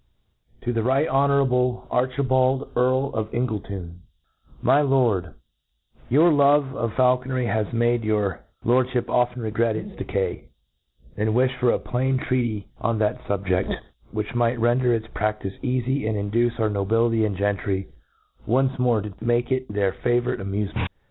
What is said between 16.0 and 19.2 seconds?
and induce our nobility and gentry once more to